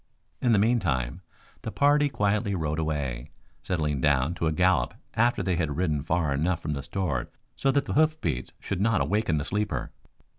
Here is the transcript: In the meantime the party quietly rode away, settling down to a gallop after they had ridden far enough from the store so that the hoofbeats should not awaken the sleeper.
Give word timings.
In 0.41 0.51
the 0.51 0.57
meantime 0.57 1.21
the 1.61 1.71
party 1.71 2.09
quietly 2.09 2.55
rode 2.55 2.79
away, 2.79 3.29
settling 3.61 4.01
down 4.01 4.33
to 4.33 4.47
a 4.47 4.51
gallop 4.51 4.95
after 5.13 5.43
they 5.43 5.57
had 5.57 5.77
ridden 5.77 6.01
far 6.01 6.33
enough 6.33 6.59
from 6.59 6.73
the 6.73 6.81
store 6.81 7.29
so 7.55 7.69
that 7.69 7.85
the 7.85 7.93
hoofbeats 7.93 8.51
should 8.59 8.81
not 8.81 8.99
awaken 9.01 9.37
the 9.37 9.45
sleeper. 9.45 9.91